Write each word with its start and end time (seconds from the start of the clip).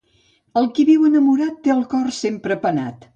El 0.61 0.69
qui 0.77 0.85
viu 0.87 1.05
enamorat 1.09 1.59
té 1.67 1.73
el 1.75 1.83
cor 1.93 2.09
sempre 2.21 2.59
penat. 2.65 3.07